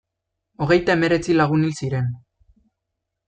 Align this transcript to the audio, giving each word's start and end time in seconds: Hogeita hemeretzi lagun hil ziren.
Hogeita 0.65 0.95
hemeretzi 0.95 1.35
lagun 1.37 1.67
hil 1.67 1.77
ziren. 1.83 2.07